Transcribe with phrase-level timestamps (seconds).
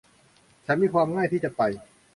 [0.65, 1.61] ฉันมีความง่ายที่จะไป